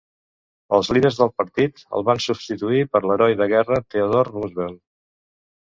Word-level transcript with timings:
Els 0.77 0.87
líders 0.97 1.19
del 1.19 1.29
partit 1.41 1.83
el 1.99 2.07
van 2.09 2.23
substituir 2.29 2.83
per 2.95 3.05
l'heroi 3.07 3.39
de 3.45 3.51
guerra 3.53 3.83
Theodore 3.95 4.35
Roosevelt. 4.35 4.85